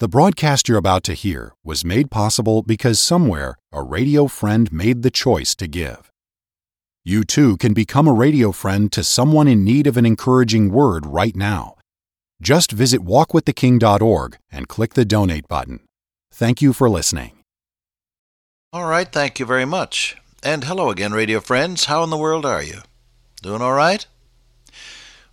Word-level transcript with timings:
The 0.00 0.08
broadcast 0.08 0.68
you're 0.68 0.78
about 0.78 1.02
to 1.04 1.12
hear 1.12 1.54
was 1.64 1.84
made 1.84 2.08
possible 2.08 2.62
because 2.62 3.00
somewhere 3.00 3.56
a 3.72 3.82
radio 3.82 4.28
friend 4.28 4.72
made 4.72 5.02
the 5.02 5.10
choice 5.10 5.56
to 5.56 5.66
give. 5.66 6.12
You 7.04 7.24
too 7.24 7.56
can 7.56 7.74
become 7.74 8.06
a 8.06 8.12
radio 8.12 8.52
friend 8.52 8.92
to 8.92 9.02
someone 9.02 9.48
in 9.48 9.64
need 9.64 9.88
of 9.88 9.96
an 9.96 10.06
encouraging 10.06 10.70
word 10.70 11.04
right 11.04 11.34
now. 11.34 11.74
Just 12.40 12.70
visit 12.70 13.00
walkwiththeking.org 13.00 14.38
and 14.52 14.68
click 14.68 14.94
the 14.94 15.04
donate 15.04 15.48
button. 15.48 15.80
Thank 16.32 16.62
you 16.62 16.72
for 16.72 16.88
listening. 16.88 17.32
All 18.72 18.86
right, 18.86 19.10
thank 19.10 19.40
you 19.40 19.46
very 19.46 19.64
much. 19.64 20.16
And 20.44 20.62
hello 20.62 20.90
again, 20.90 21.10
radio 21.10 21.40
friends. 21.40 21.86
How 21.86 22.04
in 22.04 22.10
the 22.10 22.16
world 22.16 22.46
are 22.46 22.62
you? 22.62 22.82
Doing 23.42 23.62
all 23.62 23.74
right? 23.74 24.06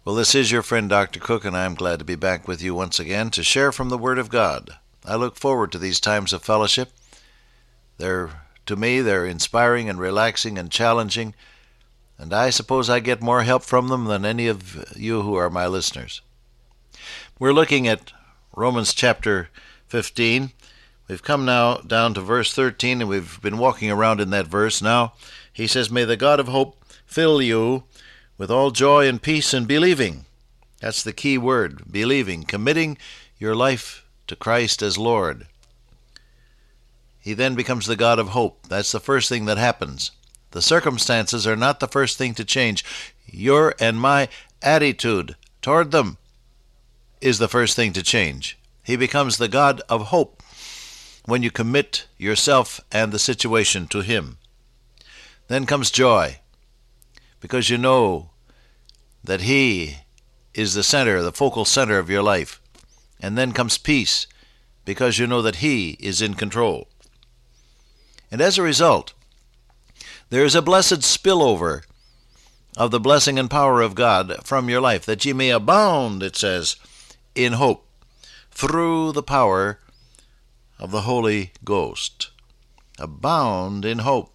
Well, 0.06 0.14
this 0.14 0.36
is 0.36 0.52
your 0.52 0.62
friend 0.62 0.88
Dr. 0.88 1.20
Cook, 1.20 1.46
and 1.46 1.58
I'm 1.58 1.74
glad 1.74 1.98
to 1.98 2.06
be 2.06 2.14
back 2.14 2.48
with 2.48 2.62
you 2.62 2.76
once 2.76 3.00
again 3.00 3.32
to 3.32 3.42
share 3.42 3.72
from 3.72 3.90
the 3.90 3.98
Word 3.98 4.20
of 4.20 4.30
God. 4.30 4.78
I 5.04 5.16
look 5.16 5.36
forward 5.36 5.72
to 5.72 5.80
these 5.80 6.00
times 6.00 6.32
of 6.32 6.44
fellowship. 6.44 6.92
They're, 7.98 8.30
to 8.68 8.76
me, 8.76 9.02
they're 9.02 9.26
inspiring 9.26 9.90
and 9.90 9.98
relaxing 9.98 10.60
and 10.60 10.70
challenging, 10.70 11.34
and 12.20 12.36
I 12.36 12.52
suppose 12.52 12.88
I 12.88 13.00
get 13.00 13.24
more 13.24 13.42
help 13.42 13.64
from 13.64 13.88
them 13.88 14.06
than 14.06 14.26
any 14.26 14.46
of 14.46 14.96
you 14.96 15.24
who 15.24 15.34
are 15.34 15.50
my 15.50 15.66
listeners. 15.66 16.22
We're 17.40 17.52
looking 17.52 17.88
at 17.88 18.12
Romans 18.56 18.94
chapter 18.94 19.50
15. 19.88 20.52
We've 21.08 21.24
come 21.24 21.46
now 21.46 21.78
down 21.78 22.14
to 22.14 22.22
verse 22.22 22.54
13, 22.54 23.02
and 23.02 23.10
we've 23.10 23.42
been 23.42 23.58
walking 23.58 23.90
around 23.90 24.22
in 24.22 24.30
that 24.30 24.46
verse. 24.46 24.84
Now, 24.84 25.14
he 25.52 25.66
says, 25.66 25.90
May 25.90 26.04
the 26.04 26.16
God 26.16 26.40
of 26.40 26.48
hope 26.48 26.80
fill 27.08 27.42
you 27.42 27.86
with 28.38 28.52
all 28.52 28.72
joy 28.72 29.08
and 29.08 29.22
peace 29.22 29.54
in 29.54 29.66
believing. 29.66 30.26
That's 30.82 31.04
the 31.04 31.14
key 31.14 31.38
word 31.38 31.92
believing, 31.92 32.44
committing 32.44 32.98
your 33.38 33.56
life 33.56 34.06
to 34.28 34.36
Christ 34.36 34.82
as 34.82 34.98
Lord. 34.98 35.48
He 37.20 37.34
then 37.34 37.56
becomes 37.56 37.88
the 37.88 37.96
God 37.96 38.20
of 38.20 38.30
hope. 38.30 38.68
That's 38.68 38.92
the 38.92 39.00
first 39.00 39.30
thing 39.30 39.46
that 39.46 39.58
happens. 39.58 40.12
The 40.52 40.62
circumstances 40.62 41.48
are 41.48 41.56
not 41.56 41.80
the 41.80 41.88
first 41.88 42.18
thing 42.18 42.34
to 42.36 42.46
change. 42.46 42.86
Your 43.26 43.74
and 43.80 44.00
my 44.00 44.30
attitude 44.62 45.36
toward 45.62 45.92
them 45.92 46.18
is 47.22 47.40
the 47.40 47.48
first 47.48 47.76
thing 47.76 47.94
to 47.94 48.04
change. 48.04 48.58
He 48.84 48.96
becomes 48.96 49.38
the 49.38 49.48
God 49.48 49.82
of 49.90 50.08
hope 50.08 50.44
when 51.26 51.42
you 51.42 51.50
commit 51.50 52.06
yourself 52.18 52.80
and 52.92 53.12
the 53.12 53.20
situation 53.20 53.88
to 53.88 54.02
Him. 54.02 54.38
Then 55.48 55.66
comes 55.66 55.90
joy 55.90 56.40
because 57.46 57.70
you 57.70 57.78
know 57.78 58.32
that 59.24 59.42
He 59.42 59.98
is 60.56 60.74
the 60.74 60.82
center, 60.82 61.22
the 61.22 61.32
focal 61.32 61.64
center 61.64 62.00
of 62.00 62.10
your 62.10 62.24
life. 62.24 62.60
And 63.20 63.38
then 63.38 63.52
comes 63.52 63.78
peace, 63.78 64.26
because 64.84 65.20
you 65.20 65.28
know 65.28 65.44
that 65.44 65.58
He 65.58 65.92
is 66.00 66.24
in 66.24 66.34
control. 66.34 66.88
And 68.32 68.42
as 68.42 68.58
a 68.58 68.64
result, 68.64 69.14
there 70.32 70.44
is 70.44 70.56
a 70.56 70.62
blessed 70.64 71.02
spillover 71.02 71.84
of 72.76 72.90
the 72.90 73.00
blessing 73.00 73.38
and 73.38 73.48
power 73.48 73.80
of 73.80 73.94
God 73.94 74.38
from 74.44 74.68
your 74.68 74.82
life, 74.82 75.06
that 75.06 75.24
ye 75.24 75.32
may 75.32 75.52
abound, 75.52 76.24
it 76.24 76.36
says, 76.36 76.78
in 77.36 77.54
hope, 77.54 77.88
through 78.50 79.12
the 79.12 79.22
power 79.22 79.78
of 80.80 80.90
the 80.90 81.02
Holy 81.02 81.52
Ghost. 81.64 82.32
Abound 82.98 83.86
in 83.86 84.00
hope. 84.00 84.35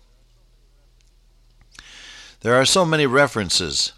There 2.41 2.55
are 2.55 2.65
so 2.65 2.87
many 2.87 3.07
references 3.07 3.93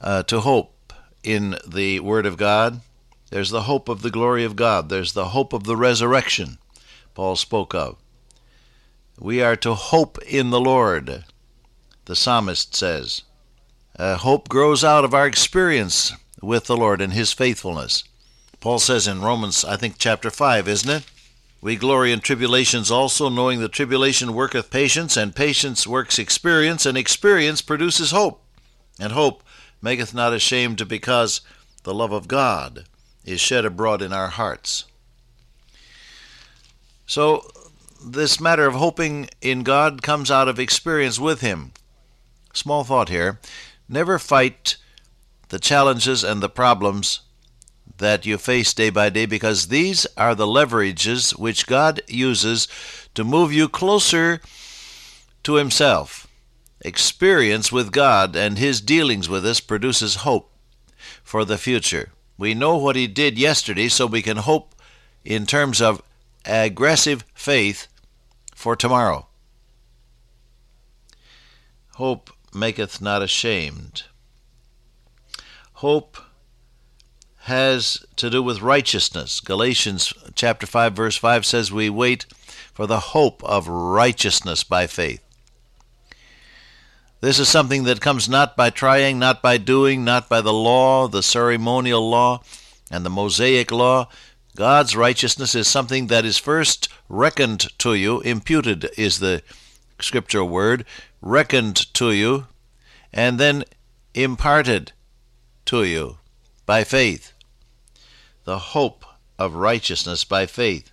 uh, 0.00 0.22
to 0.24 0.40
hope 0.40 0.92
in 1.22 1.56
the 1.66 2.00
Word 2.00 2.24
of 2.24 2.38
God. 2.38 2.80
There's 3.30 3.50
the 3.50 3.62
hope 3.62 3.90
of 3.90 4.00
the 4.00 4.10
glory 4.10 4.44
of 4.44 4.56
God. 4.56 4.88
There's 4.88 5.12
the 5.12 5.26
hope 5.26 5.52
of 5.52 5.64
the 5.64 5.76
resurrection 5.76 6.56
Paul 7.14 7.36
spoke 7.36 7.74
of. 7.74 7.96
We 9.18 9.42
are 9.42 9.56
to 9.56 9.74
hope 9.74 10.18
in 10.22 10.50
the 10.50 10.60
Lord, 10.60 11.24
the 12.06 12.16
psalmist 12.16 12.74
says. 12.74 13.22
Uh, 13.98 14.16
hope 14.16 14.48
grows 14.48 14.82
out 14.82 15.04
of 15.04 15.12
our 15.12 15.26
experience 15.26 16.14
with 16.40 16.64
the 16.64 16.76
Lord 16.76 17.02
and 17.02 17.12
His 17.12 17.32
faithfulness. 17.32 18.04
Paul 18.60 18.78
says 18.78 19.06
in 19.06 19.20
Romans, 19.20 19.64
I 19.64 19.76
think, 19.76 19.96
chapter 19.98 20.30
5, 20.30 20.66
isn't 20.66 20.90
it? 20.90 21.04
We 21.60 21.74
glory 21.76 22.12
in 22.12 22.20
tribulations 22.20 22.90
also, 22.90 23.28
knowing 23.28 23.60
that 23.60 23.72
tribulation 23.72 24.32
worketh 24.32 24.70
patience, 24.70 25.16
and 25.16 25.34
patience 25.34 25.86
works 25.86 26.18
experience, 26.18 26.86
and 26.86 26.96
experience 26.96 27.62
produces 27.62 28.12
hope. 28.12 28.44
And 29.00 29.12
hope 29.12 29.42
maketh 29.82 30.14
not 30.14 30.32
ashamed, 30.32 30.86
because 30.86 31.40
the 31.82 31.94
love 31.94 32.12
of 32.12 32.28
God 32.28 32.84
is 33.24 33.40
shed 33.40 33.64
abroad 33.64 34.02
in 34.02 34.12
our 34.12 34.28
hearts. 34.28 34.84
So, 37.06 37.50
this 38.04 38.40
matter 38.40 38.66
of 38.66 38.74
hoping 38.74 39.28
in 39.40 39.64
God 39.64 40.02
comes 40.02 40.30
out 40.30 40.46
of 40.46 40.60
experience 40.60 41.18
with 41.18 41.40
Him. 41.40 41.72
Small 42.52 42.84
thought 42.84 43.08
here. 43.08 43.40
Never 43.88 44.18
fight 44.18 44.76
the 45.48 45.58
challenges 45.58 46.22
and 46.22 46.40
the 46.40 46.48
problems 46.48 47.20
that 47.96 48.26
you 48.26 48.38
face 48.38 48.74
day 48.74 48.90
by 48.90 49.08
day 49.08 49.26
because 49.26 49.68
these 49.68 50.06
are 50.16 50.34
the 50.34 50.46
leverages 50.46 51.36
which 51.38 51.66
God 51.66 52.00
uses 52.06 52.68
to 53.14 53.24
move 53.24 53.52
you 53.52 53.68
closer 53.68 54.40
to 55.42 55.54
Himself. 55.54 56.26
Experience 56.80 57.72
with 57.72 57.90
God 57.90 58.36
and 58.36 58.58
His 58.58 58.80
dealings 58.80 59.28
with 59.28 59.44
us 59.44 59.60
produces 59.60 60.16
hope 60.16 60.52
for 61.24 61.44
the 61.44 61.58
future. 61.58 62.10
We 62.36 62.54
know 62.54 62.76
what 62.76 62.96
He 62.96 63.06
did 63.06 63.38
yesterday, 63.38 63.88
so 63.88 64.06
we 64.06 64.22
can 64.22 64.36
hope 64.36 64.74
in 65.24 65.46
terms 65.46 65.80
of 65.80 66.02
aggressive 66.44 67.24
faith 67.34 67.88
for 68.54 68.76
tomorrow. 68.76 69.26
Hope 71.94 72.30
maketh 72.54 73.00
not 73.00 73.22
ashamed. 73.22 74.04
Hope 75.74 76.16
has 77.48 78.04
to 78.16 78.30
do 78.30 78.42
with 78.42 78.62
righteousness. 78.62 79.40
Galatians 79.40 80.12
chapter 80.34 80.66
5 80.66 80.92
verse 80.92 81.16
5 81.16 81.44
says 81.44 81.72
we 81.72 81.90
wait 81.90 82.26
for 82.72 82.86
the 82.86 83.00
hope 83.00 83.42
of 83.42 83.66
righteousness 83.66 84.62
by 84.62 84.86
faith. 84.86 85.22
This 87.20 87.38
is 87.38 87.48
something 87.48 87.84
that 87.84 88.00
comes 88.00 88.28
not 88.28 88.56
by 88.56 88.70
trying, 88.70 89.18
not 89.18 89.42
by 89.42 89.56
doing, 89.56 90.04
not 90.04 90.28
by 90.28 90.40
the 90.40 90.52
law, 90.52 91.08
the 91.08 91.22
ceremonial 91.22 92.08
law, 92.08 92.42
and 92.90 93.04
the 93.04 93.10
Mosaic 93.10 93.72
law. 93.72 94.08
God's 94.54 94.94
righteousness 94.94 95.54
is 95.54 95.66
something 95.66 96.06
that 96.06 96.24
is 96.24 96.38
first 96.38 96.88
reckoned 97.08 97.76
to 97.78 97.94
you, 97.94 98.20
imputed 98.20 98.90
is 98.96 99.18
the 99.18 99.42
scripture 100.00 100.44
word, 100.44 100.84
reckoned 101.20 101.92
to 101.94 102.12
you, 102.12 102.46
and 103.12 103.40
then 103.40 103.64
imparted 104.14 104.92
to 105.64 105.82
you 105.82 106.18
by 106.66 106.84
faith 106.84 107.32
the 108.48 108.58
hope 108.58 109.04
of 109.38 109.56
righteousness 109.56 110.24
by 110.24 110.46
faith. 110.46 110.90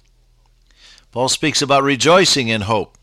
Paul 1.13 1.29
speaks 1.29 1.61
about 1.61 1.83
rejoicing 1.83 2.49
in 2.49 2.63
hope. 2.63 2.97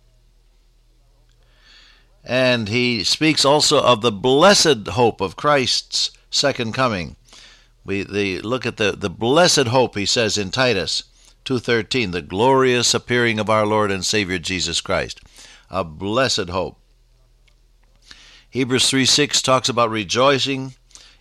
And 2.22 2.68
he 2.68 3.02
speaks 3.02 3.46
also 3.46 3.82
of 3.82 4.02
the 4.02 4.12
blessed 4.12 4.88
hope 4.88 5.22
of 5.22 5.36
Christ's 5.36 6.10
second 6.30 6.74
coming. 6.74 7.16
We 7.82 8.02
the, 8.02 8.42
look 8.42 8.66
at 8.66 8.76
the, 8.76 8.92
the 8.92 9.08
blessed 9.08 9.68
hope, 9.68 9.96
he 9.96 10.04
says 10.04 10.36
in 10.36 10.50
Titus 10.50 11.04
2.13, 11.46 12.12
the 12.12 12.20
glorious 12.20 12.92
appearing 12.92 13.38
of 13.38 13.48
our 13.48 13.64
Lord 13.64 13.90
and 13.90 14.04
Savior 14.04 14.38
Jesus 14.38 14.82
Christ. 14.82 15.18
A 15.70 15.82
blessed 15.82 16.50
hope. 16.50 16.78
Hebrews 18.50 18.84
3.6 18.90 19.42
talks 19.42 19.70
about 19.70 19.88
rejoicing 19.88 20.74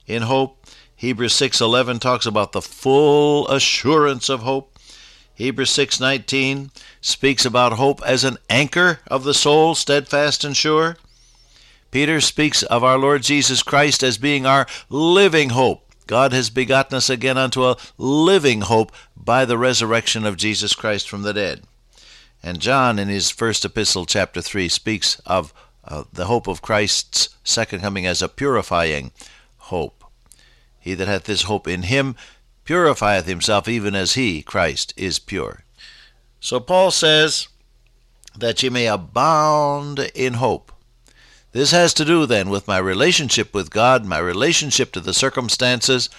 in 0.05 0.23
hope. 0.23 0.60
Hebrews 1.01 1.33
6:11 1.33 1.97
talks 1.97 2.27
about 2.27 2.51
the 2.51 2.61
full 2.61 3.47
assurance 3.47 4.29
of 4.29 4.43
hope. 4.43 4.77
Hebrews 5.33 5.71
6:19 5.71 6.69
speaks 7.01 7.43
about 7.43 7.73
hope 7.73 8.03
as 8.05 8.23
an 8.23 8.37
anchor 8.51 8.99
of 9.07 9.23
the 9.23 9.33
soul, 9.33 9.73
steadfast 9.73 10.43
and 10.43 10.55
sure. 10.55 10.97
Peter 11.89 12.21
speaks 12.21 12.61
of 12.61 12.83
our 12.83 12.99
Lord 12.99 13.23
Jesus 13.23 13.63
Christ 13.63 14.03
as 14.03 14.19
being 14.19 14.45
our 14.45 14.67
living 14.89 15.49
hope. 15.49 15.91
God 16.05 16.33
has 16.33 16.51
begotten 16.51 16.97
us 16.97 17.09
again 17.09 17.35
unto 17.35 17.65
a 17.65 17.77
living 17.97 18.61
hope 18.61 18.91
by 19.17 19.43
the 19.43 19.57
resurrection 19.57 20.23
of 20.23 20.37
Jesus 20.37 20.75
Christ 20.75 21.09
from 21.09 21.23
the 21.23 21.33
dead. 21.33 21.63
And 22.43 22.59
John, 22.59 22.99
in 22.99 23.07
his 23.07 23.31
first 23.31 23.65
epistle, 23.65 24.05
chapter 24.05 24.39
3, 24.39 24.69
speaks 24.69 25.19
of 25.25 25.51
uh, 25.83 26.03
the 26.13 26.25
hope 26.25 26.45
of 26.45 26.61
Christ's 26.61 27.29
second 27.43 27.81
coming 27.81 28.05
as 28.05 28.21
a 28.21 28.29
purifying 28.29 29.09
hope. 29.57 30.00
He 30.81 30.93
that 30.95 31.07
hath 31.07 31.23
this 31.23 31.43
hope 31.43 31.67
in 31.67 31.83
him 31.83 32.15
purifieth 32.65 33.25
himself 33.27 33.67
even 33.67 33.95
as 33.95 34.15
he, 34.15 34.41
Christ, 34.41 34.93
is 34.97 35.19
pure. 35.19 35.63
So 36.39 36.59
Paul 36.59 36.91
says 36.91 37.47
that 38.37 38.61
ye 38.61 38.69
may 38.69 38.87
abound 38.87 39.99
in 40.15 40.33
hope. 40.33 40.71
This 41.53 41.71
has 41.71 41.93
to 41.95 42.05
do 42.05 42.25
then 42.25 42.49
with 42.49 42.67
my 42.67 42.77
relationship 42.77 43.53
with 43.53 43.71
God, 43.71 44.05
my 44.05 44.17
relationship 44.17 44.91
to 44.93 44.99
the 44.99 45.13
circumstances, 45.13 46.09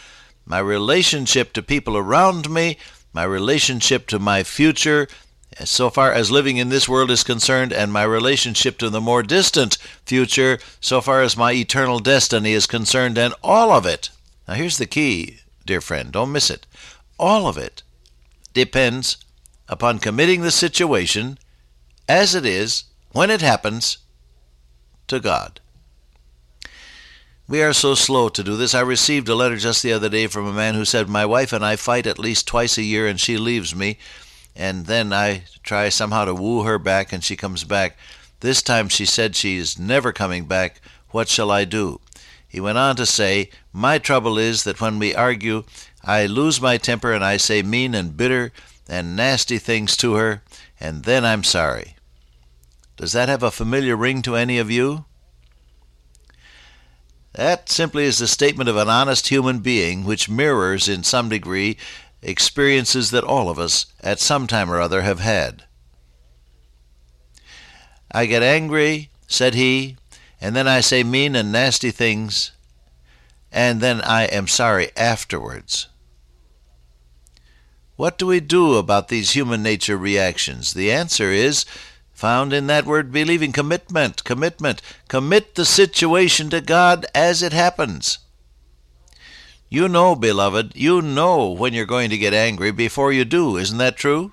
my 0.47 0.59
relationship 0.59 1.53
to 1.55 1.63
people 1.63 1.97
around 1.97 2.51
me, 2.51 2.79
my 3.13 3.25
relationship 3.25 4.07
to 4.09 4.19
my 4.19 4.43
future, 4.43 5.09
so 5.65 5.91
far 5.91 6.13
as 6.13 6.31
living 6.31 6.57
in 6.57 6.69
this 6.69 6.89
world 6.89 7.11
is 7.11 7.25
concerned, 7.25 7.73
and 7.73 7.93
my 7.93 8.03
relationship 8.03 8.79
to 8.79 8.91
the 8.91 9.01
more 9.01 9.23
distant 9.23 9.77
future, 10.07 10.59
so 10.81 11.01
far 11.01 11.23
as 11.23 11.37
my 11.37 11.53
eternal 11.53 11.99
destiny 11.99 12.53
is 12.53 12.67
concerned, 12.67 13.19
and 13.19 13.35
all 13.43 13.71
of 13.71 13.87
it. 13.87 14.11
Now, 14.53 14.59
here's 14.59 14.77
the 14.77 14.85
key, 14.85 15.39
dear 15.65 15.81
friend, 15.81 16.13
don't 16.13 16.31
miss 16.31 16.51
it. 16.51 16.67
All 17.19 17.49
of 17.49 17.57
it 17.57 17.83
depends 18.53 19.17
upon 19.67 19.99
committing 19.99 20.43
the 20.43 20.51
situation 20.51 21.39
as 22.07 22.35
it 22.35 22.45
is 22.45 22.85
when 23.13 23.31
it 23.31 23.41
happens 23.41 23.97
to 25.09 25.21
God. 25.21 25.61
We 27.49 27.63
are 27.63 27.73
so 27.73 27.95
slow 27.95 28.29
to 28.29 28.45
do 28.45 28.55
this. 28.55 28.75
I 28.75 28.81
received 28.81 29.27
a 29.31 29.35
letter 29.35 29.57
just 29.57 29.83
the 29.83 29.95
other 29.95 30.11
day 30.11 30.27
from 30.27 30.47
a 30.47 30.53
man 30.53 30.75
who 30.75 30.85
said, 30.85 31.09
My 31.09 31.25
wife 31.25 31.55
and 31.55 31.65
I 31.65 31.77
fight 31.77 32.07
at 32.07 32.19
least 32.19 32.47
twice 32.47 32.77
a 32.77 32.83
year 32.83 33.07
and 33.07 33.19
she 33.19 33.39
leaves 33.39 33.75
me, 33.75 33.97
and 34.55 34.85
then 34.85 35.15
I 35.15 35.45
try 35.63 35.89
somehow 35.89 36.27
to 36.27 36.35
woo 36.35 36.65
her 36.65 36.79
back 36.79 37.11
and 37.11 37.25
she 37.25 37.37
comes 37.37 37.65
back. 37.65 37.97
This 38.41 38.61
time 38.61 38.91
she 38.91 39.07
said 39.07 39.35
she 39.35 39.57
is 39.57 39.79
never 39.79 40.13
coming 40.13 40.45
back. 40.45 40.83
What 41.09 41.31
shall 41.31 41.51
I 41.51 41.65
do? 41.65 42.02
He 42.53 42.61
went 42.61 42.77
on 42.77 42.97
to 42.97 43.07
say, 43.07 43.49
My 43.73 43.97
trouble 43.97 44.37
is 44.37 44.65
that 44.65 44.79
when 44.79 44.99
we 44.99 45.15
argue, 45.15 45.65
I 46.05 46.27
lose 46.27 46.61
my 46.61 46.77
temper 46.77 47.15
and 47.15 47.25
I 47.25 47.39
say 47.39 47.63
mean 47.63 47.95
and 47.95 48.15
bitter 48.15 48.53
and 48.87 49.17
nasty 49.17 49.57
things 49.57 49.97
to 49.97 50.17
her, 50.17 50.43
and 50.79 51.05
then 51.05 51.25
I'm 51.25 51.45
sorry. 51.45 51.97
Does 52.99 53.13
that 53.15 53.31
have 53.31 53.43
a 53.43 53.51
familiar 53.51 53.97
ring 53.97 54.21
to 54.21 54.37
any 54.37 54.59
of 54.59 54.71
you? 54.71 55.07
That 57.33 57.71
simply 57.71 58.05
is 58.05 58.19
the 58.19 58.29
statement 58.29 58.69
of 58.69 58.77
an 58.77 58.91
honest 58.91 59.29
human 59.29 59.61
being 59.61 60.05
which 60.05 60.29
mirrors, 60.29 60.91
in 60.91 61.05
some 61.05 61.31
degree, 61.31 61.79
experiences 62.21 63.13
that 63.13 63.25
all 63.25 63.49
of 63.49 63.59
us, 63.59 63.87
at 64.03 64.21
some 64.21 64.47
time 64.47 64.71
or 64.71 64.79
other, 64.79 65.01
have 65.01 65.21
had. 65.21 65.65
I 68.11 68.27
get 68.27 68.43
angry, 68.43 69.09
said 69.27 69.55
he, 69.55 69.97
and 70.43 70.57
then 70.57 70.67
I 70.67 70.81
say 70.81 71.05
mean 71.05 71.37
and 71.37 71.53
nasty 71.53 71.93
things, 71.93 72.51
and 73.53 73.81
then 73.81 74.01
I 74.01 74.25
am 74.25 74.49
sorry 74.49 74.91
afterwards. 74.97 75.87
What 77.95 78.19
do 78.19 78.27
we 78.27 78.41
do 78.41 78.75
about 78.75 79.07
these 79.07 79.31
human 79.31 79.63
nature 79.63 79.97
reactions? 79.97 80.75
The 80.75 80.91
answer 80.91 81.31
is 81.31 81.65
found 82.13 82.53
in 82.53 82.67
that 82.67 82.87
word 82.87 83.13
believing 83.13 83.53
commitment, 83.53 84.25
commitment. 84.25 84.83
Commit 85.07 85.55
the 85.55 85.65
situation 85.65 86.51
to 86.51 86.61
God 86.61 87.07
as 87.15 87.41
it 87.45 87.53
happens. 87.53 88.19
You 89.69 89.89
know, 89.89 90.17
beloved, 90.17 90.73
you 90.75 91.01
know 91.01 91.51
when 91.51 91.73
you're 91.73 91.87
going 91.87 92.11
to 92.11 92.19
get 92.19 92.35
angry 92.35 92.73
before 92.73 93.13
you 93.13 93.25
do, 93.25 93.57
isn't 93.57 93.79
that 93.79 93.97
true? 93.97 94.33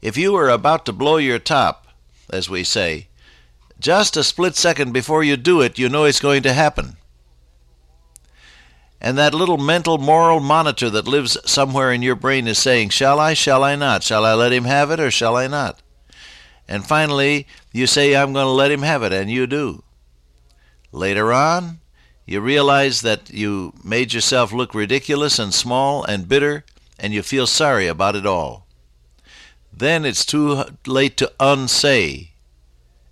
If 0.00 0.16
you 0.16 0.36
are 0.36 0.48
about 0.48 0.86
to 0.86 0.92
blow 0.92 1.16
your 1.16 1.40
top, 1.40 1.88
as 2.30 2.48
we 2.48 2.62
say, 2.62 3.08
just 3.80 4.16
a 4.16 4.24
split 4.24 4.56
second 4.56 4.92
before 4.92 5.22
you 5.22 5.36
do 5.36 5.60
it, 5.60 5.78
you 5.78 5.88
know 5.88 6.04
it's 6.04 6.20
going 6.20 6.42
to 6.42 6.52
happen. 6.52 6.96
And 9.00 9.16
that 9.16 9.34
little 9.34 9.58
mental 9.58 9.98
moral 9.98 10.40
monitor 10.40 10.90
that 10.90 11.06
lives 11.06 11.36
somewhere 11.44 11.92
in 11.92 12.02
your 12.02 12.16
brain 12.16 12.48
is 12.48 12.58
saying, 12.58 12.88
Shall 12.88 13.20
I, 13.20 13.34
shall 13.34 13.62
I 13.62 13.76
not? 13.76 14.02
Shall 14.02 14.24
I 14.24 14.34
let 14.34 14.52
him 14.52 14.64
have 14.64 14.90
it 14.90 14.98
or 14.98 15.10
shall 15.10 15.36
I 15.36 15.46
not? 15.46 15.80
And 16.66 16.84
finally, 16.84 17.46
you 17.72 17.86
say, 17.86 18.16
I'm 18.16 18.32
going 18.32 18.44
to 18.44 18.50
let 18.50 18.72
him 18.72 18.82
have 18.82 19.02
it, 19.02 19.12
and 19.12 19.30
you 19.30 19.46
do. 19.46 19.84
Later 20.90 21.32
on, 21.32 21.80
you 22.26 22.40
realize 22.40 23.00
that 23.02 23.30
you 23.30 23.72
made 23.82 24.12
yourself 24.12 24.52
look 24.52 24.74
ridiculous 24.74 25.38
and 25.38 25.54
small 25.54 26.04
and 26.04 26.28
bitter, 26.28 26.64
and 26.98 27.14
you 27.14 27.22
feel 27.22 27.46
sorry 27.46 27.86
about 27.86 28.16
it 28.16 28.26
all. 28.26 28.66
Then 29.72 30.04
it's 30.04 30.26
too 30.26 30.64
late 30.86 31.16
to 31.18 31.32
unsay 31.40 32.32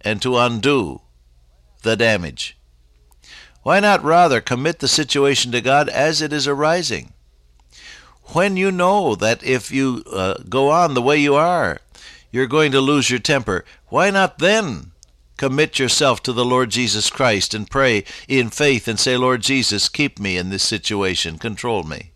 and 0.06 0.22
to 0.22 0.38
undo 0.38 1.00
the 1.82 1.96
damage. 1.96 2.56
Why 3.64 3.80
not 3.80 4.04
rather 4.04 4.40
commit 4.40 4.78
the 4.78 4.86
situation 4.86 5.50
to 5.50 5.60
God 5.60 5.88
as 5.88 6.22
it 6.22 6.32
is 6.32 6.46
arising? 6.46 7.12
When 8.26 8.56
you 8.56 8.70
know 8.70 9.16
that 9.16 9.42
if 9.42 9.72
you 9.72 10.04
uh, 10.12 10.34
go 10.48 10.70
on 10.70 10.94
the 10.94 11.02
way 11.02 11.16
you 11.18 11.34
are, 11.34 11.80
you're 12.30 12.46
going 12.46 12.70
to 12.70 12.80
lose 12.80 13.10
your 13.10 13.18
temper. 13.18 13.64
Why 13.88 14.10
not 14.10 14.38
then 14.38 14.92
commit 15.36 15.80
yourself 15.80 16.22
to 16.22 16.32
the 16.32 16.44
Lord 16.44 16.70
Jesus 16.70 17.10
Christ 17.10 17.52
and 17.52 17.68
pray 17.68 18.04
in 18.28 18.50
faith 18.50 18.86
and 18.86 19.00
say, 19.00 19.16
Lord 19.16 19.42
Jesus, 19.42 19.88
keep 19.88 20.20
me 20.20 20.36
in 20.36 20.50
this 20.50 20.62
situation, 20.62 21.36
control 21.36 21.82
me? 21.82 22.12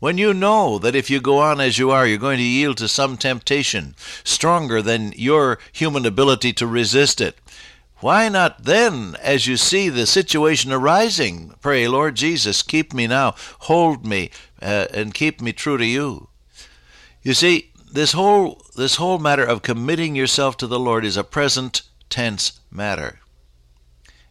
When 0.00 0.16
you 0.16 0.32
know 0.32 0.78
that 0.78 0.94
if 0.94 1.10
you 1.10 1.20
go 1.20 1.38
on 1.38 1.60
as 1.60 1.78
you 1.78 1.90
are, 1.90 2.06
you're 2.06 2.18
going 2.18 2.38
to 2.38 2.44
yield 2.44 2.76
to 2.78 2.88
some 2.88 3.16
temptation 3.16 3.96
stronger 4.22 4.80
than 4.80 5.12
your 5.16 5.58
human 5.72 6.06
ability 6.06 6.52
to 6.54 6.66
resist 6.66 7.20
it, 7.20 7.36
why 8.00 8.28
not 8.28 8.62
then, 8.62 9.16
as 9.20 9.48
you 9.48 9.56
see 9.56 9.88
the 9.88 10.06
situation 10.06 10.72
arising, 10.72 11.54
pray, 11.60 11.88
Lord 11.88 12.14
Jesus, 12.14 12.62
keep 12.62 12.94
me 12.94 13.08
now, 13.08 13.34
hold 13.60 14.06
me, 14.06 14.30
uh, 14.62 14.86
and 14.94 15.12
keep 15.12 15.40
me 15.40 15.52
true 15.52 15.76
to 15.76 15.84
you? 15.84 16.28
You 17.22 17.34
see, 17.34 17.72
this 17.90 18.12
whole 18.12 18.62
this 18.76 18.96
whole 18.96 19.18
matter 19.18 19.44
of 19.44 19.62
committing 19.62 20.14
yourself 20.14 20.56
to 20.58 20.68
the 20.68 20.78
Lord 20.78 21.04
is 21.04 21.16
a 21.16 21.24
present 21.24 21.82
tense 22.08 22.60
matter. 22.70 23.18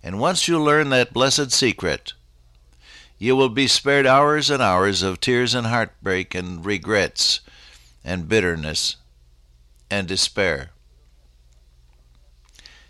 And 0.02 0.20
once 0.20 0.48
you 0.48 0.62
learn 0.62 0.90
that 0.90 1.12
blessed 1.12 1.52
secret, 1.52 2.14
you 3.18 3.36
will 3.36 3.50
be 3.50 3.68
spared 3.68 4.06
hours 4.06 4.50
and 4.50 4.62
hours 4.62 5.02
of 5.02 5.20
tears 5.20 5.54
and 5.54 5.68
heartbreak 5.68 6.36
and 6.36 6.66
regrets 6.66 7.40
and 8.04 8.30
bitterness 8.30 8.98
and 9.90 10.08
despair. 10.08 10.72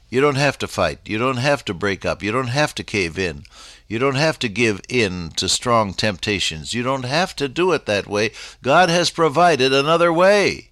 You 0.10 0.22
don't 0.22 0.36
have 0.36 0.58
to 0.60 0.68
fight. 0.68 1.00
You 1.06 1.18
don't 1.18 1.38
have 1.38 1.66
to 1.66 1.74
break 1.74 2.06
up. 2.06 2.24
You 2.24 2.32
don't 2.32 2.48
have 2.48 2.74
to 2.76 2.84
cave 2.84 3.20
in. 3.20 3.44
You 3.88 4.00
don't 4.00 4.16
have 4.16 4.40
to 4.40 4.50
give 4.50 4.82
in 4.90 5.32
to 5.32 5.50
strong 5.50 5.94
temptations. 5.94 6.74
You 6.74 6.84
don't 6.84 7.06
have 7.06 7.36
to 7.38 7.48
do 7.48 7.72
it 7.74 7.86
that 7.86 8.08
way. 8.08 8.32
God 8.62 8.90
has 8.90 9.10
provided 9.10 9.74
another 9.74 10.12
way. 10.12 10.70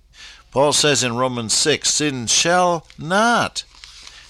Paul 0.52 0.74
says 0.74 1.04
in 1.04 1.16
Romans 1.16 1.54
6 1.54 1.94
Sin 1.94 2.28
shall 2.28 2.88
not 2.98 3.64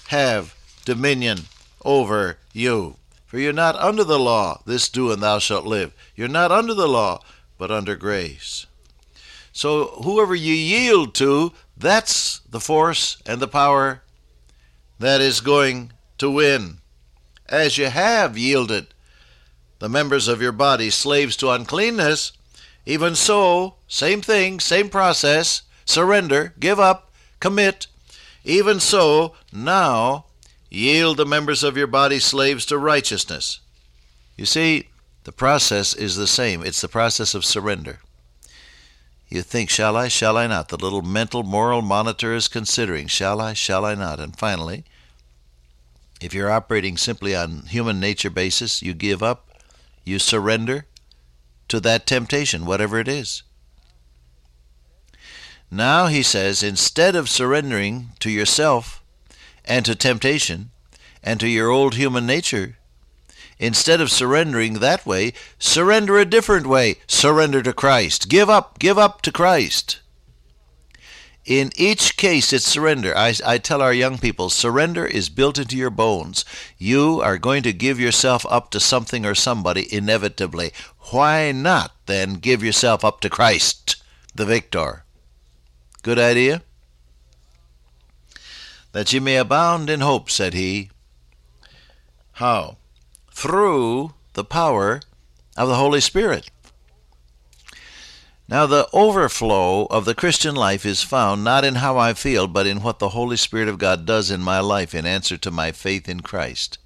have 0.08 0.54
dominion 0.84 1.42
over 1.84 2.38
you. 2.52 2.96
For 3.36 3.40
you're 3.40 3.52
not 3.52 3.76
under 3.76 4.02
the 4.02 4.18
law, 4.18 4.62
this 4.64 4.88
do 4.88 5.12
and 5.12 5.22
thou 5.22 5.38
shalt 5.38 5.66
live. 5.66 5.92
You're 6.14 6.26
not 6.26 6.50
under 6.50 6.72
the 6.72 6.88
law, 6.88 7.20
but 7.58 7.70
under 7.70 7.94
grace. 7.94 8.64
So 9.52 9.88
whoever 10.02 10.34
you 10.34 10.54
yield 10.54 11.14
to, 11.16 11.52
that's 11.76 12.38
the 12.48 12.60
force 12.60 13.18
and 13.26 13.38
the 13.38 13.46
power 13.46 14.00
that 14.98 15.20
is 15.20 15.42
going 15.42 15.92
to 16.16 16.30
win 16.30 16.78
as 17.46 17.76
you 17.76 17.90
have 17.90 18.38
yielded 18.38 18.86
the 19.80 19.90
members 19.90 20.28
of 20.28 20.40
your 20.40 20.52
body 20.52 20.88
slaves 20.88 21.36
to 21.36 21.50
uncleanness, 21.50 22.32
even 22.86 23.14
so, 23.14 23.74
same 23.86 24.22
thing, 24.22 24.60
same 24.60 24.88
process, 24.88 25.60
surrender, 25.84 26.54
give 26.58 26.80
up, 26.80 27.12
commit. 27.38 27.86
Even 28.44 28.80
so, 28.80 29.34
now 29.52 30.24
yield 30.76 31.16
the 31.16 31.26
members 31.26 31.64
of 31.64 31.76
your 31.76 31.86
body 31.86 32.18
slaves 32.18 32.66
to 32.66 32.78
righteousness. 32.78 33.60
You 34.36 34.44
see, 34.44 34.88
the 35.24 35.32
process 35.32 35.94
is 35.94 36.16
the 36.16 36.26
same. 36.26 36.62
It's 36.62 36.80
the 36.80 36.88
process 36.88 37.34
of 37.34 37.44
surrender. 37.44 38.00
You 39.28 39.42
think, 39.42 39.70
shall 39.70 39.96
I, 39.96 40.08
shall 40.08 40.36
I 40.36 40.46
not? 40.46 40.68
The 40.68 40.76
little 40.76 41.02
mental 41.02 41.42
moral 41.42 41.82
monitor 41.82 42.34
is 42.34 42.46
considering, 42.46 43.08
shall 43.08 43.40
I, 43.40 43.54
shall 43.54 43.84
I 43.84 43.94
not? 43.94 44.20
And 44.20 44.36
finally, 44.38 44.84
if 46.20 46.32
you're 46.32 46.50
operating 46.50 46.96
simply 46.96 47.34
on 47.34 47.62
human 47.62 47.98
nature 47.98 48.30
basis, 48.30 48.82
you 48.82 48.94
give 48.94 49.22
up, 49.22 49.50
you 50.04 50.18
surrender 50.18 50.86
to 51.68 51.80
that 51.80 52.06
temptation, 52.06 52.64
whatever 52.64 53.00
it 53.00 53.08
is. 53.08 53.42
Now, 55.70 56.06
he 56.06 56.22
says, 56.22 56.62
instead 56.62 57.16
of 57.16 57.28
surrendering 57.28 58.10
to 58.20 58.30
yourself 58.30 59.02
and 59.66 59.84
to 59.84 59.94
temptation 59.94 60.70
and 61.22 61.40
to 61.40 61.48
your 61.48 61.70
old 61.70 61.94
human 61.94 62.26
nature, 62.26 62.76
instead 63.58 64.00
of 64.00 64.10
surrendering 64.10 64.74
that 64.74 65.04
way, 65.04 65.32
surrender 65.58 66.18
a 66.18 66.24
different 66.24 66.66
way. 66.66 66.96
Surrender 67.06 67.62
to 67.62 67.72
Christ. 67.72 68.28
Give 68.28 68.48
up, 68.48 68.78
give 68.78 68.98
up 68.98 69.22
to 69.22 69.32
Christ. 69.32 70.00
In 71.46 71.70
each 71.76 72.16
case, 72.16 72.52
it's 72.52 72.66
surrender. 72.66 73.16
I, 73.16 73.32
I 73.44 73.58
tell 73.58 73.80
our 73.80 73.92
young 73.92 74.18
people 74.18 74.50
surrender 74.50 75.06
is 75.06 75.28
built 75.28 75.58
into 75.58 75.76
your 75.76 75.90
bones. 75.90 76.44
You 76.76 77.20
are 77.22 77.38
going 77.38 77.62
to 77.62 77.72
give 77.72 78.00
yourself 78.00 78.44
up 78.50 78.70
to 78.72 78.80
something 78.80 79.24
or 79.24 79.36
somebody 79.36 79.92
inevitably. 79.94 80.72
Why 81.12 81.52
not 81.52 81.92
then 82.06 82.34
give 82.34 82.64
yourself 82.64 83.04
up 83.04 83.20
to 83.20 83.30
Christ, 83.30 84.02
the 84.34 84.44
victor? 84.44 85.04
Good 86.02 86.18
idea? 86.18 86.62
That 88.96 89.12
ye 89.12 89.20
may 89.20 89.36
abound 89.36 89.90
in 89.90 90.00
hope, 90.00 90.30
said 90.30 90.54
he. 90.54 90.88
How? 92.32 92.78
Through 93.30 94.14
the 94.32 94.42
power 94.42 95.02
of 95.54 95.68
the 95.68 95.74
Holy 95.74 96.00
Spirit. 96.00 96.48
Now, 98.48 98.64
the 98.64 98.88
overflow 98.94 99.84
of 99.90 100.06
the 100.06 100.14
Christian 100.14 100.54
life 100.54 100.86
is 100.86 101.02
found 101.02 101.44
not 101.44 101.62
in 101.62 101.74
how 101.74 101.98
I 101.98 102.14
feel, 102.14 102.46
but 102.46 102.66
in 102.66 102.80
what 102.80 102.98
the 102.98 103.10
Holy 103.10 103.36
Spirit 103.36 103.68
of 103.68 103.76
God 103.76 104.06
does 104.06 104.30
in 104.30 104.40
my 104.40 104.60
life 104.60 104.94
in 104.94 105.04
answer 105.04 105.36
to 105.36 105.50
my 105.50 105.72
faith 105.72 106.08
in 106.08 106.20
Christ. 106.20 106.78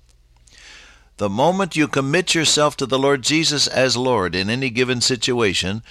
The 1.19 1.31
moment 1.31 1.76
you 1.76 1.87
commit 1.87 2.35
yourself 2.35 2.76
to 2.79 2.87
the 2.87 2.99
Lord 2.99 3.23
Jesus 3.23 3.69
as 3.69 3.97
Lord 3.97 4.35
in 4.35 4.50
any 4.50 4.71
given 4.71 5.00
situation, 5.00 5.85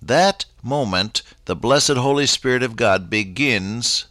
that 0.00 0.46
moment 0.62 1.20
the 1.44 1.54
blessed 1.54 1.98
Holy 1.98 2.24
Spirit 2.24 2.62
of 2.62 2.76
God 2.76 3.10
begins 3.10 4.06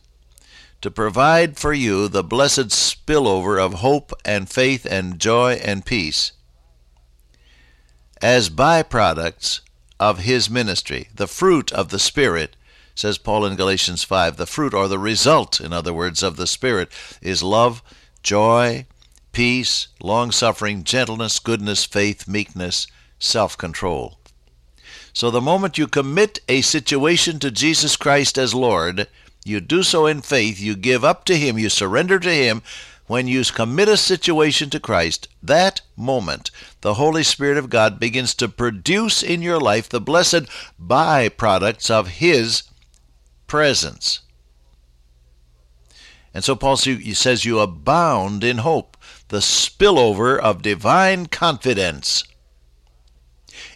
to 0.81 0.91
provide 0.91 1.57
for 1.57 1.73
you 1.73 2.07
the 2.07 2.23
blessed 2.23 2.69
spillover 2.69 3.59
of 3.59 3.75
hope 3.75 4.13
and 4.23 4.49
faith 4.49 4.85
and 4.85 5.19
joy 5.19 5.53
and 5.63 5.85
peace 5.85 6.31
as 8.21 8.49
byproducts 8.49 9.61
of 9.99 10.19
his 10.19 10.49
ministry. 10.49 11.09
The 11.13 11.27
fruit 11.27 11.71
of 11.71 11.89
the 11.89 11.99
Spirit, 11.99 12.55
says 12.93 13.17
Paul 13.17 13.45
in 13.45 13.55
Galatians 13.55 14.03
5, 14.03 14.37
the 14.37 14.45
fruit 14.45 14.73
or 14.73 14.87
the 14.87 14.99
result, 14.99 15.59
in 15.59 15.73
other 15.73 15.93
words, 15.93 16.23
of 16.23 16.35
the 16.35 16.47
Spirit 16.47 16.91
is 17.21 17.43
love, 17.43 17.81
joy, 18.23 18.85
peace, 19.31 19.89
long 20.01 20.31
suffering, 20.31 20.83
gentleness, 20.83 21.39
goodness, 21.39 21.85
faith, 21.85 22.27
meekness, 22.27 22.87
self 23.19 23.57
control. 23.57 24.17
So 25.13 25.31
the 25.31 25.41
moment 25.41 25.77
you 25.77 25.87
commit 25.87 26.39
a 26.49 26.61
situation 26.61 27.39
to 27.39 27.51
Jesus 27.51 27.95
Christ 27.95 28.37
as 28.37 28.53
Lord, 28.53 29.07
you 29.45 29.61
do 29.61 29.83
so 29.83 30.07
in 30.07 30.21
faith, 30.21 30.59
you 30.59 30.75
give 30.75 31.05
up 31.05 31.23
to 31.25 31.37
Him, 31.37 31.59
you 31.59 31.69
surrender 31.69 32.19
to 32.19 32.31
Him. 32.31 32.63
When 33.05 33.27
you 33.27 33.43
commit 33.43 33.87
a 33.87 33.95
situation 33.97 34.71
to 34.71 34.79
Christ, 34.79 35.27
that 35.43 35.81
moment, 35.95 36.49
the 36.81 36.95
Holy 36.95 37.21
Spirit 37.21 37.55
of 37.55 37.69
God 37.69 37.99
begins 37.99 38.33
to 38.35 38.49
produce 38.49 39.21
in 39.21 39.43
your 39.43 39.59
life 39.59 39.87
the 39.87 40.01
blessed 40.01 40.45
byproducts 40.81 41.91
of 41.91 42.07
His 42.07 42.63
presence. 43.45 44.21
And 46.33 46.43
so 46.43 46.55
Paul 46.55 46.77
says, 46.77 47.45
You 47.45 47.59
abound 47.59 48.43
in 48.43 48.57
hope, 48.57 48.97
the 49.27 49.37
spillover 49.37 50.39
of 50.39 50.63
divine 50.63 51.27
confidence 51.27 52.23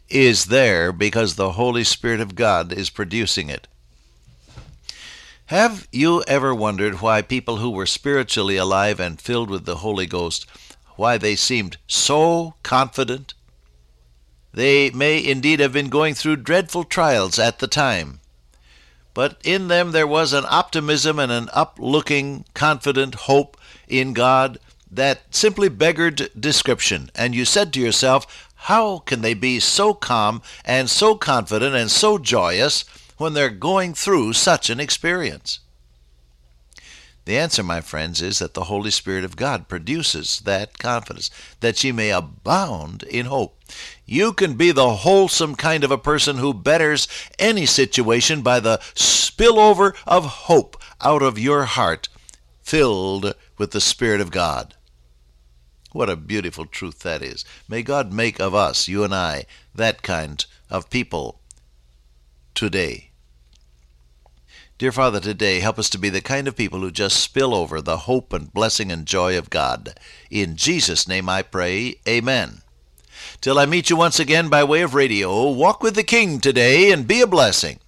is 0.09 0.45
there 0.45 0.91
because 0.91 1.35
the 1.35 1.51
Holy 1.51 1.83
Spirit 1.83 2.19
of 2.19 2.33
God 2.33 2.73
is 2.73 2.89
producing 2.89 3.49
it. 3.49 3.67
Have 5.49 5.87
you 5.91 6.23
ever 6.27 6.53
wondered 6.53 7.01
why 7.01 7.23
people 7.23 7.57
who 7.57 7.71
were 7.71 7.87
spiritually 7.87 8.55
alive 8.55 8.99
and 8.99 9.19
filled 9.19 9.49
with 9.49 9.65
the 9.65 9.77
Holy 9.77 10.05
Ghost, 10.05 10.45
why 10.95 11.17
they 11.17 11.35
seemed 11.35 11.77
so 11.87 12.53
confident? 12.61 13.33
They 14.53 14.91
may 14.91 15.17
indeed 15.17 15.59
have 15.59 15.73
been 15.73 15.89
going 15.89 16.13
through 16.13 16.35
dreadful 16.35 16.83
trials 16.83 17.39
at 17.39 17.57
the 17.57 17.65
time, 17.65 18.19
but 19.15 19.41
in 19.43 19.69
them 19.69 19.91
there 19.91 20.05
was 20.05 20.33
an 20.33 20.45
optimism 20.47 21.17
and 21.17 21.31
an 21.31 21.49
uplooking, 21.51 22.45
confident 22.53 23.15
hope 23.25 23.57
in 23.87 24.13
God 24.13 24.59
that 24.91 25.21
simply 25.31 25.67
beggared 25.67 26.29
description. 26.39 27.09
And 27.15 27.33
you 27.33 27.43
said 27.43 27.73
to 27.73 27.81
yourself, 27.81 28.51
how 28.53 28.99
can 28.99 29.21
they 29.23 29.33
be 29.33 29.59
so 29.59 29.95
calm 29.95 30.43
and 30.63 30.91
so 30.91 31.15
confident 31.15 31.73
and 31.73 31.89
so 31.89 32.19
joyous 32.19 32.85
when 33.19 33.33
they're 33.33 33.49
going 33.49 33.93
through 33.93 34.33
such 34.33 34.71
an 34.71 34.79
experience? 34.79 35.59
The 37.25 37.37
answer, 37.37 37.61
my 37.61 37.81
friends, 37.81 38.23
is 38.23 38.39
that 38.39 38.55
the 38.55 38.63
Holy 38.63 38.89
Spirit 38.89 39.23
of 39.23 39.35
God 39.35 39.67
produces 39.67 40.39
that 40.45 40.79
confidence, 40.79 41.29
that 41.59 41.83
ye 41.83 41.91
may 41.91 42.09
abound 42.09 43.03
in 43.03 43.27
hope. 43.27 43.59
You 44.03 44.33
can 44.33 44.55
be 44.55 44.71
the 44.71 44.95
wholesome 44.95 45.53
kind 45.53 45.83
of 45.83 45.91
a 45.91 45.97
person 45.99 46.37
who 46.37 46.55
betters 46.55 47.07
any 47.37 47.67
situation 47.67 48.41
by 48.41 48.59
the 48.59 48.79
spillover 48.95 49.95
of 50.07 50.25
hope 50.25 50.81
out 51.01 51.21
of 51.21 51.37
your 51.37 51.65
heart, 51.65 52.09
filled 52.63 53.35
with 53.59 53.71
the 53.71 53.81
Spirit 53.81 54.21
of 54.21 54.31
God. 54.31 54.73
What 55.91 56.09
a 56.09 56.15
beautiful 56.15 56.65
truth 56.65 56.99
that 56.99 57.21
is. 57.21 57.45
May 57.67 57.83
God 57.83 58.11
make 58.11 58.39
of 58.39 58.55
us, 58.55 58.87
you 58.87 59.03
and 59.03 59.13
I, 59.13 59.45
that 59.75 60.01
kind 60.01 60.43
of 60.69 60.89
people 60.89 61.41
today. 62.55 63.08
Dear 64.79 64.93
Father, 64.93 65.19
today 65.19 65.59
help 65.59 65.77
us 65.77 65.89
to 65.89 65.97
be 65.97 66.07
the 66.07 66.21
kind 66.21 66.47
of 66.47 66.55
people 66.55 66.79
who 66.79 66.89
just 66.89 67.19
spill 67.19 67.53
over 67.53 67.81
the 67.81 67.97
hope 67.97 68.31
and 68.31 68.53
blessing 68.53 68.93
and 68.93 69.05
joy 69.05 69.37
of 69.37 69.49
God. 69.49 69.99
In 70.31 70.55
Jesus' 70.55 71.05
name 71.05 71.27
I 71.27 71.41
pray, 71.41 71.95
Amen. 72.07 72.61
Till 73.41 73.59
I 73.59 73.65
meet 73.65 73.89
you 73.89 73.97
once 73.97 74.21
again 74.21 74.47
by 74.47 74.63
way 74.63 74.81
of 74.81 74.93
radio, 74.95 75.51
walk 75.51 75.83
with 75.83 75.95
the 75.95 76.03
King 76.03 76.39
today 76.39 76.93
and 76.93 77.05
be 77.05 77.19
a 77.19 77.27
blessing. 77.27 77.79